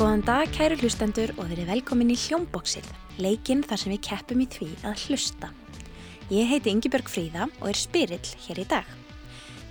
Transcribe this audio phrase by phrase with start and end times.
[0.00, 2.86] Góðan dag, kæru hlustendur og verið velkomin í Hljómbóksið,
[3.20, 5.50] leikinn þar sem við keppum í því að hlusta.
[6.32, 8.94] Ég heiti Yngibjörg Fríða og er spyrill hér í dag.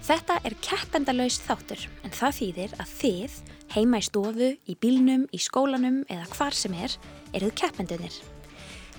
[0.05, 3.39] Þetta er keppendalaus þáttur en það þýðir að þið,
[3.73, 6.99] heima í stofu, í bílnum, í skólanum eða hvar sem er,
[7.33, 8.21] eruð keppendunir.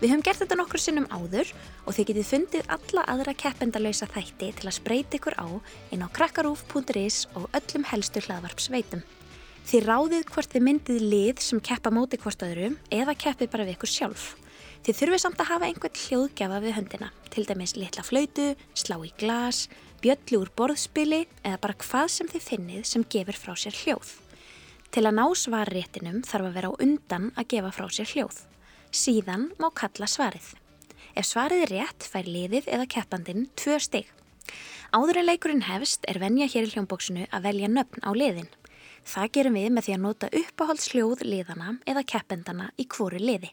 [0.00, 1.54] Við höfum gert þetta nokkur sinnum áður
[1.84, 5.46] og þið getið fundið alla aðra keppendalausa þætti til að spreita ykkur á
[5.94, 9.06] inn á krakkarúf.is og öllum helstu hlaðvarpsveitum.
[9.70, 13.76] Þið ráðið hvort þið myndið lið sem keppa móti hvort öðru eða keppið bara við
[13.76, 14.24] ykkur sjálf.
[14.82, 19.12] Þið þurfið samt að hafa einhvern hljóðgjafa við höndina, til dæmis litla flautu, slá í
[19.22, 19.60] glas,
[20.02, 24.10] bjöllu úr borðspili eða bara hvað sem þið finnið sem gefur frá sér hljóð.
[24.90, 28.42] Til að ná svarréttinum þarf að vera á undan að gefa frá sér hljóð.
[28.90, 30.50] Síðan má kalla svarið.
[31.14, 34.10] Ef svarið er rétt fær liðið eða keppandinn tvö stig.
[34.90, 38.50] Áður en leikurinn hefst er venja hér í hljómbóksinu að velja nöfn á liðin.
[39.06, 43.50] Það gerum við með því að nota uppáhaldsljóð liðana eða keppendana í hvori liði.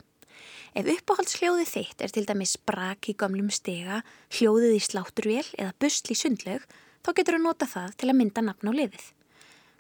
[0.78, 4.04] Ef uppáhaldsljóði þitt er til dæmis brak í gamlum stega,
[4.38, 6.68] hljóðið í slátturvél eða busl í sundlaug,
[7.02, 9.08] þá getur við nota það til að mynda nafn á liðið.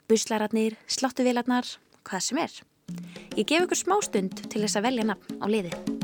[0.07, 1.75] Buslararnir, slátturvélarnar,
[2.07, 2.57] hvað sem er.
[3.35, 5.96] Ég gef ykkur smá stund til þess að velja nafn á liðið.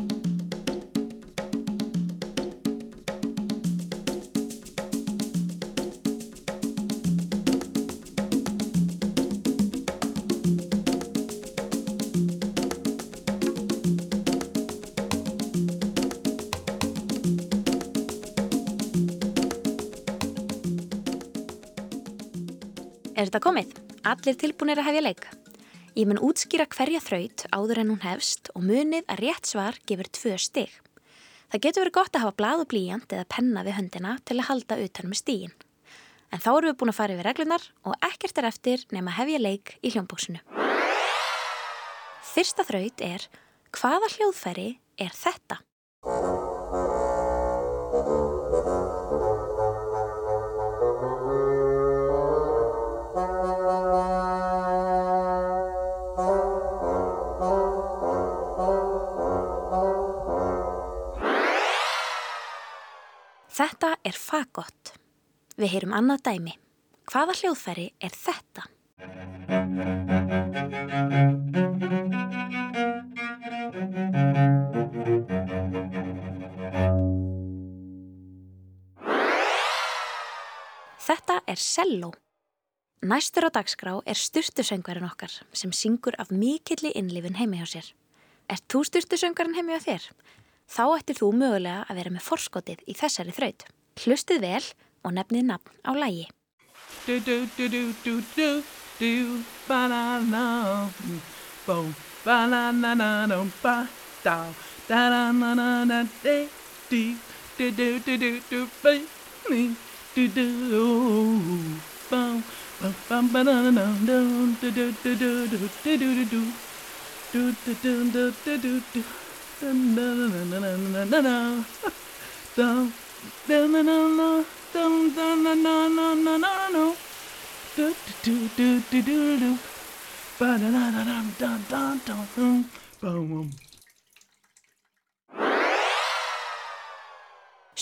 [23.14, 23.73] Er þetta komið?
[24.09, 25.25] Allir tilbúinir að hefja leik.
[25.94, 30.09] Ég mun útskýra hverja þraut áður en hún hefst og munið að rétt svar gefur
[30.17, 30.72] tvö stig.
[31.53, 34.47] Það getur verið gott að hafa blað og blíjant eða penna við höndina til að
[34.50, 35.53] halda utan með stígin.
[36.34, 39.41] En þá erum við búin að fara yfir reglunar og ekkert er eftir nema hefja
[39.44, 40.41] leik í hljómbóksinu.
[42.34, 43.28] Fyrsta þraut er
[43.78, 45.62] hvaða hljóðfæri er þetta?
[64.13, 64.94] Er fagott.
[65.57, 66.53] Við heyrum annað dæmi.
[67.09, 68.69] Hvaða hljóðfæri er þetta?
[81.03, 82.13] Þetta er selló.
[83.03, 87.90] Næstur á dagskrá er styrtusöngvarinn okkar sem syngur af mikilli innlifin heimi hjá sér.
[88.47, 90.07] Er þú styrtusöngvarinn heimi á þér?
[90.72, 93.66] Þá ættir þú mögulega að vera með forskotið í þessari þraut.
[94.02, 94.64] Hlustið vel
[95.04, 96.26] og nefnið nafn á lægi.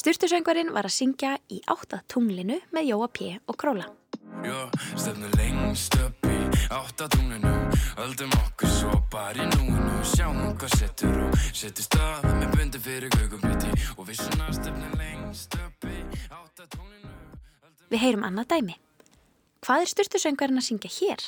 [0.02, 3.36] Sturtusöngvarinn var að syngja í átt að tunglinu með Jóa P.
[3.46, 3.86] og Króla.
[6.52, 7.52] Upp í áttatunglinu
[8.04, 10.02] Öldum okkur svo bara í núinu.
[10.04, 15.56] Sjáum hvað setur og setur stað Með bundi fyrir gugumbiti Og við svona stefnum lengst
[15.56, 17.12] uppi áttatunglinu
[17.92, 18.76] Við heyrum annað dæmi.
[19.62, 21.26] Hvað er styrtusöngarinn að syngja hér?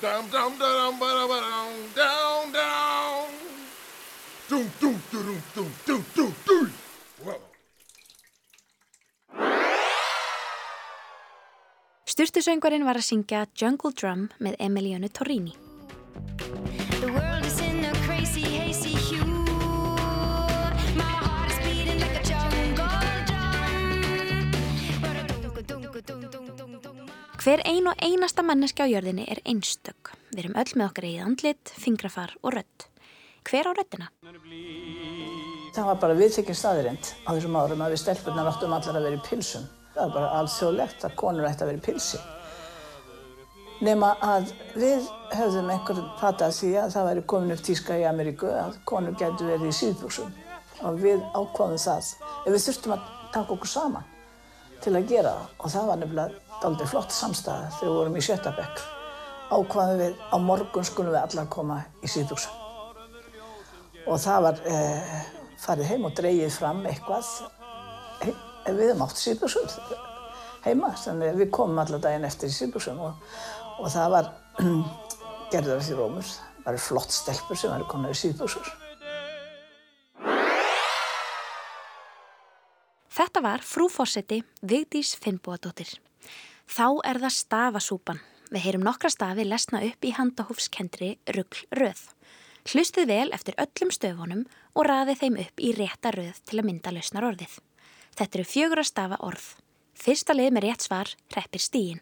[0.00, 2.89] Down, down, down, down, down, down
[4.50, 6.70] Dum, dum, dum, dum, dum, dum, dum.
[7.22, 7.38] Wow.
[12.10, 15.54] Sturtusöngvarinn var að syngja Jungle Drum með Emilionu Torrini.
[27.38, 30.16] Hver ein og einasta manneski á jörðinni er einstök.
[30.34, 32.90] Við erum öll með okkar í andlit, fingrafar og rött.
[33.46, 34.08] Hver á röttina?
[35.74, 39.18] Það var bara viðtekinn staðirind á þessum árum að við stelpunar áttum allar að vera
[39.18, 39.64] í pilsum.
[39.94, 42.20] Það var bara alls þjóðlegt að konur ætti að vera í pilsi.
[43.80, 48.50] Nefna að við höfðum einhvern fatað því að það væri komin upp tíska í Ameríku
[48.52, 50.34] að konur getur verið í síðbúksum
[50.84, 52.14] og við ákváðum það.
[52.44, 54.08] Ef við þurftum að taka okkur saman
[54.84, 58.24] til að gera það og það var nefnilega aldrei flott samstæða þegar við vorum í
[58.26, 58.88] Sjötabekk
[59.50, 62.69] ákvaðum við á morgun skulum við allar koma í síðbúksan
[64.10, 65.16] og það var eh,
[65.60, 67.30] farið heim og dreyið fram eitthvað
[68.24, 68.34] he,
[68.66, 69.72] við hefum átt síðbúksun
[70.64, 73.32] heima þannig að við komum allar daginn eftir í síðbúksun og,
[73.78, 74.30] og það var
[75.52, 78.76] gerður því rómur það var flott stelpur sem var konar í síðbúksur
[83.10, 85.90] Þetta var frúfósetti Vigdís Finnbúadóttir.
[86.70, 88.20] Þá er það stafasúpan.
[88.54, 92.00] Við heyrum nokkra stafi lesna upp í handahúfskendri ruggl röð.
[92.68, 94.44] Hlustið vel eftir öllum stöfunum
[94.76, 97.56] og raðið þeim upp í rétta röð til að mynda lausnar orðið.
[98.18, 99.46] Þetta eru fjögur að stafa orð.
[99.96, 102.00] Fyrsta lið með rétt svar reppir stíin.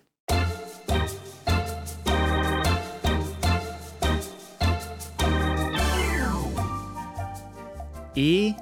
[8.18, 8.54] I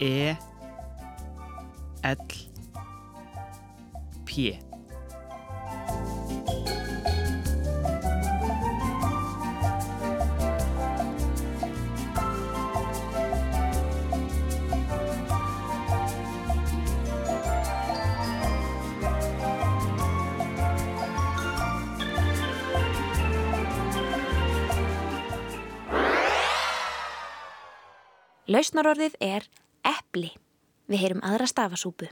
[0.00, 0.32] E
[2.08, 2.24] L
[4.24, 4.67] P
[28.48, 29.44] Lausnarorðið er
[29.84, 30.30] epli.
[30.88, 32.08] Við heyrum aðra stafasúpu.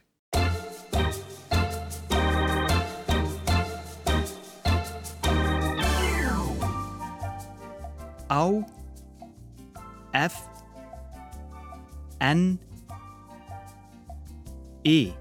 [8.29, 8.44] Á
[10.12, 10.37] F
[12.21, 12.59] N
[14.85, 15.17] I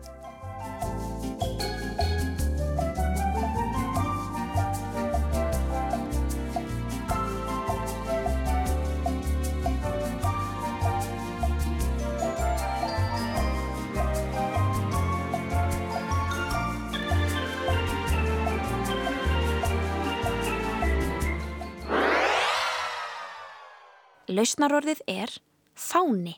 [24.35, 25.31] Lausnarorðið er
[25.79, 26.33] fáni.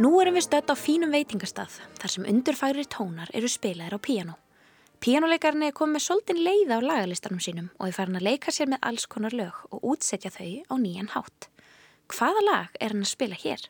[0.00, 4.38] Nú erum við stödd á fínum veitingastað þar sem undurfærir tónar eru spilaðir á píano.
[5.04, 8.86] Píanoleikarinn er komið svolítinn leiða á lagalistanum sínum og er farin að leika sér með
[8.88, 11.50] alls konar lög og útsetja þau á nýjan hátt.
[12.08, 13.68] Hvaða lag er hann að spila hér?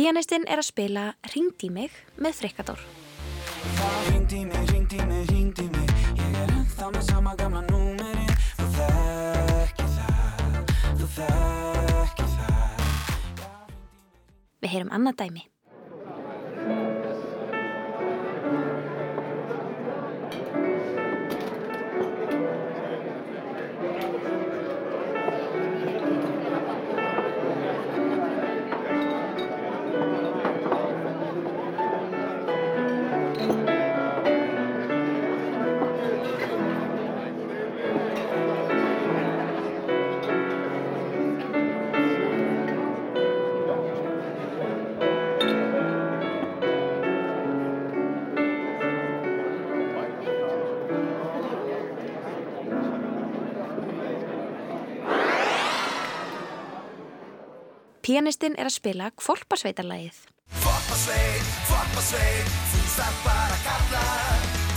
[0.00, 1.02] Pianistinn er að spila
[1.34, 2.80] Ringd í mig með Frikadór.
[3.76, 7.34] Það ringd í mig, ringd í mig, ringd í mig Ég er ennþá með sama
[7.36, 8.24] gamla númeri
[8.56, 12.80] Þú þekki það, þú þekki það
[14.64, 15.44] Við heyrum annað dæmi.
[58.10, 60.16] Pianistinn er að spila Kvolpasveitarlægið.
[60.58, 64.00] Fopparsveit, fopparsveit, þú stað bara kalla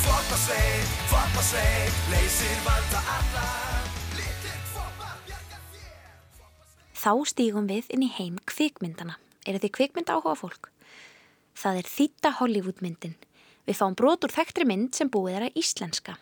[0.03, 3.45] Fopparsveit, fopparsveit, leysir vanda alla
[4.19, 9.17] Litir foppar bjarga þér Þá stígum við inn í heim kvikmyndana.
[9.49, 10.69] Er þið kvikmynda áhuga fólk?
[11.57, 13.17] Það er þýtta Hollywoodmyndin.
[13.65, 16.19] Við fáum brot úr þekktri mynd sem búið er að íslenska.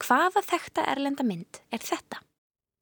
[0.00, 2.24] Hvaða þekta erlenda mynd er þetta?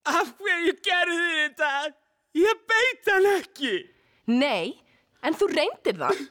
[0.06, 2.03] Af hverju gerðu þið þetta?
[2.34, 3.74] Ég beit hann ekki.
[4.30, 4.74] Nei,
[5.22, 6.22] en þú reyndir það.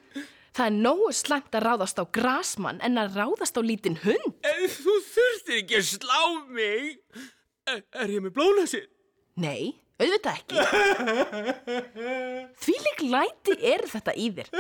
[0.54, 4.36] Það er nógu slæmt að ráðast á grasmann en að ráðast á lítinn hund.
[4.46, 6.20] En þú þurftir ekki að slá
[6.54, 7.00] mig.
[7.70, 8.86] Er, er ég með blónasinn?
[9.42, 10.56] Nei, auðvitað ekki.
[12.68, 14.52] Því lík læti er þetta í þér.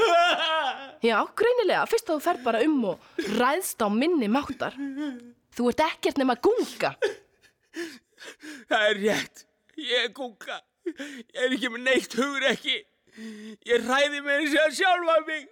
[1.05, 4.73] Já, greinilega, fyrst þú fer bara um og ræðst á minni máttar.
[5.53, 6.95] Þú ert ekkert nema gunga.
[8.71, 9.45] Það er rétt.
[9.77, 10.57] Ég er gunga.
[10.83, 12.77] Ég er ekki með neitt hugur ekki.
[13.69, 15.43] Ég ræði með þess að sjálfa mig.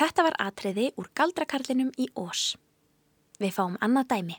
[0.00, 2.54] Þetta var atriði úr galdrakarlinum í Ós.
[3.40, 4.36] Við fáum annað dæmi.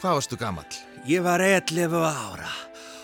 [0.00, 0.76] Hvað varstu gamall?
[1.08, 2.52] Ég var 11 ára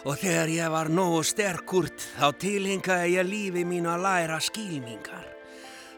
[0.07, 5.27] og þegar ég var nógu sterkurt þá tilhingaði ég lífi mínu að læra skilmingar.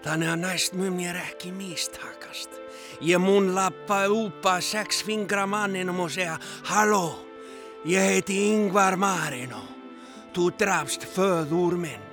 [0.07, 2.57] Þannig að næst mun mér ekki místakast.
[3.05, 6.39] Ég mun lappa úpa sex fingra manninum og segja
[6.71, 7.19] Halló,
[7.87, 9.63] ég heiti Yngvar Marino.
[10.35, 12.05] Þú drafst föður minn.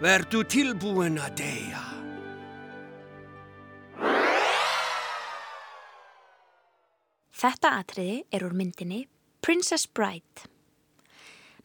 [0.00, 1.82] Vertu tilbúin að deyja.
[7.40, 9.04] Þetta atriði er úr myndinni
[9.40, 10.48] Princess Bride.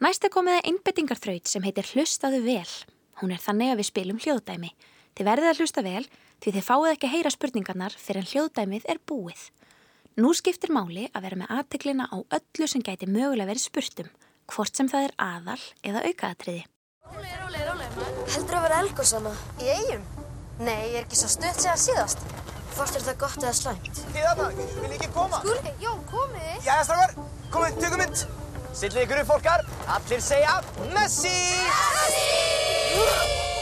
[0.04, 2.70] Næst er komið að einbettingarþraut sem heitir Hlustaðu vel.
[3.22, 4.72] Hún er þannig að við spilum hljóðdæmi.
[5.16, 6.04] Þið verðið að hlusta vel
[6.44, 9.48] því þið fáið ekki að heyra spurningarnar fyrir en hljóðdæmið er búið.
[10.16, 14.14] Nú skiptir máli að vera með aðteklina á öllu sem gæti mögulega verið spurtum,
[14.52, 16.64] hvort sem það er aðal eða aukaatriði.
[17.16, 19.34] Heldur að vera elgosama?
[19.60, 20.06] Í eigum?
[20.64, 22.24] Nei, ég er ekki svo stutt segja síðast.
[22.76, 24.00] Hvort er það gott eða slæmt?
[24.14, 24.48] Þið þarna,
[24.80, 25.42] vil ekki koma?
[25.44, 26.50] Skúli, já, komið.
[26.66, 28.24] Jæja, strafgar, komið, tökum mynd.
[28.76, 29.62] Sillið ykkur upp, fólkar.
[29.96, 30.56] Allir segja
[30.96, 31.36] Messi!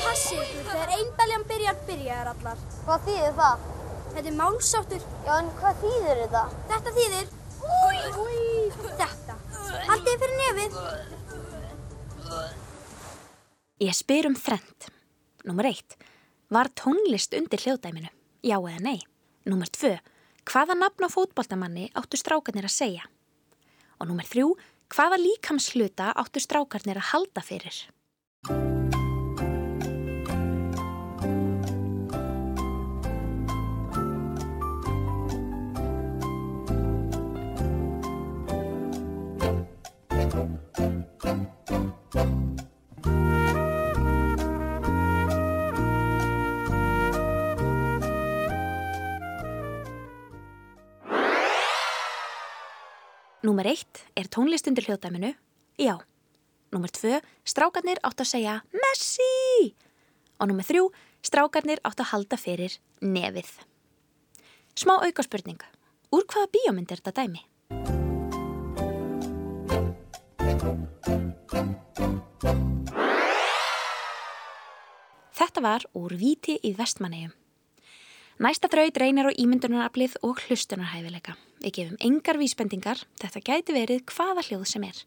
[0.04, 0.63] Passið ykkur,
[1.04, 2.62] einbeljan byrjar, byrjar allar.
[2.88, 3.66] Hvað þýðir það?
[4.14, 5.06] Þetta er málsáttur.
[5.26, 6.44] Já, en hvað þýðir þetta?
[6.72, 7.32] Þetta þýðir...
[7.64, 7.98] Új!
[9.02, 9.38] Þetta.
[9.90, 10.72] Haldið fyrir nefið.
[13.84, 14.90] Ég spyr um þrend.
[15.48, 15.98] Númer eitt.
[16.54, 18.12] Var tónlist undir hljóðdæminu?
[18.46, 19.00] Já eða nei.
[19.50, 19.96] Númer tvö.
[20.48, 23.10] Hvaða nafn á fótboltamanni áttu strákarnir að segja?
[24.00, 24.54] Og númer þrjú.
[24.94, 27.76] Hvaða líkamsluta áttu strákarnir að halda fyrir?
[53.44, 55.34] Númer eitt er tónlist undir hljóðdæminu?
[55.76, 55.98] Já.
[56.72, 59.74] Númer tvö, strákarnir átt að segja Messi!
[60.40, 60.86] Og númer þrjú,
[61.20, 63.52] strákarnir átt að halda fyrir nefið.
[64.80, 65.60] Smá aukaspurning.
[66.16, 67.44] Úr hvaða bíómynd er þetta dæmi?
[75.36, 77.36] Þetta var úr Víti í Vestmannegjum.
[78.40, 81.36] Næsta þraut reynir á ímyndunaraflið og hlustunarhæfileika.
[81.64, 84.98] Við gefum engar vísbendingar, þetta gæti verið hvaða hljóð sem er.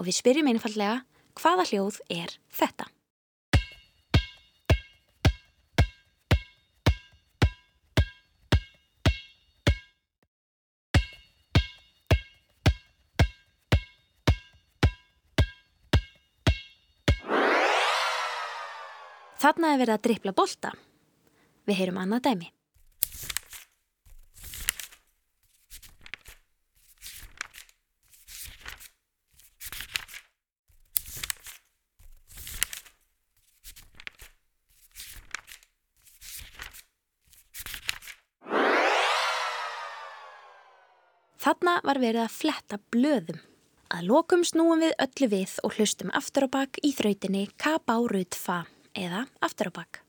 [0.00, 1.02] Og við spyrjum einfallega,
[1.36, 2.88] hvaða hljóð er þetta?
[19.38, 20.72] Þarna er verið að drippla bolta.
[21.68, 22.56] Við heyrum annað dæmi.
[41.48, 43.38] Þarna var verið að fletta blöðum.
[43.88, 48.58] Að lokum snúum við öllu við og hlustum aftur á bakk í þrautinni K-B-R-U-T-F-A
[48.92, 50.02] eða aftur á bakk.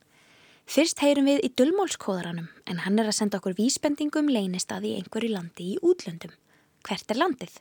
[0.68, 5.32] Fyrst heyrum við í dullmálskóðaranum en hann er að senda okkur vísbendingum leynistað í einhverju
[5.32, 6.36] landi í útlöndum.
[6.84, 7.56] Hvert er landið?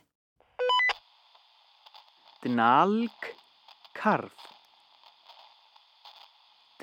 [2.43, 3.33] Dnalg
[3.95, 4.47] karf.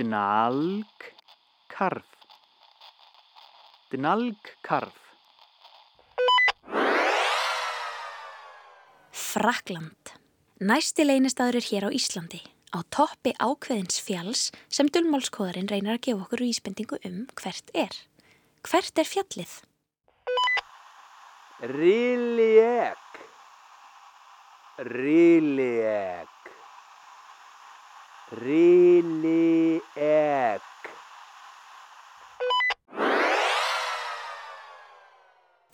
[0.01, 1.11] Dnalg
[1.77, 2.09] karf.
[3.93, 5.06] Dnalg karf.
[9.37, 10.15] Frakland.
[10.65, 12.39] Næsti leynistaður er hér á Íslandi,
[12.73, 17.93] á toppi ákveðins fjalls sem dullmálskóðarinn reynir að gefa okkur vísbendingu um hvert er.
[18.65, 19.53] Hvert er fjallið?
[21.69, 23.21] Rilliek.
[24.89, 26.33] Rilliek.
[28.41, 29.85] Rilliek.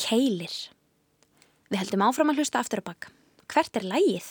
[0.03, 0.55] Keilir.
[1.71, 3.22] Við heldum áfram að hlusta aftur á bakk.
[3.53, 4.29] Hvert er lægið?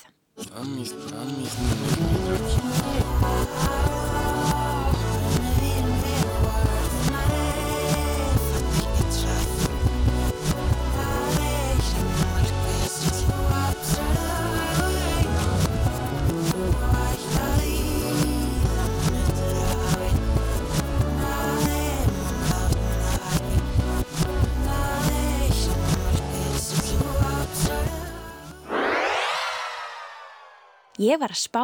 [31.01, 31.61] Ég var að spá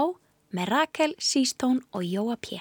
[0.58, 2.58] með Rakel, Sístón og Jóa P.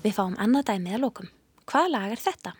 [0.00, 1.30] Við fáum annað dæmið að lókum.
[1.70, 2.56] Hvaða lag er þetta?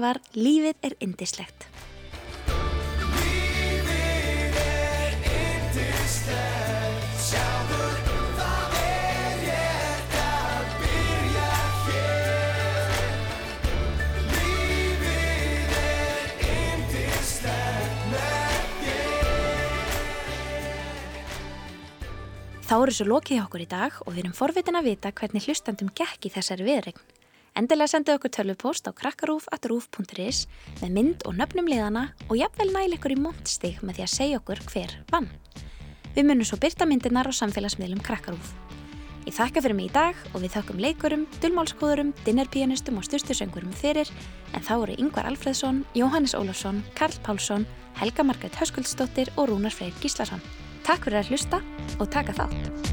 [0.00, 1.66] Þetta var Lífið er indislegt.
[22.64, 25.44] Þá eru svo lokið hjá okkur í dag og við erum forvitin að vita hvernig
[25.44, 27.19] hlustandum gekk í þessari viðregn.
[27.60, 30.46] Endilega sendið okkur tölvupost á krakkarúf.rúf.is
[30.80, 34.38] með mynd og nöfnum liðana og jafnvel næl ykkur í montstig með því að segja
[34.40, 35.26] okkur hver vann.
[36.14, 38.54] Við munum svo byrta myndirnar á samfélagsmiðlum Krakkarúf.
[39.26, 44.08] Ég þakka fyrir mig í dag og við þakkum leikurum, dulmálskóðurum, dinnerpianistum og styrstusöngurum fyrir
[44.56, 47.68] en þá eru Yngvar Alfredsson, Jóhannes Ólafsson, Karl Pálsson,
[48.00, 50.40] Helga Margret Höskuldsdóttir og Rúnar Freyr Gíslason.
[50.88, 51.60] Takk fyrir að hlusta
[52.00, 52.89] og taka þátt.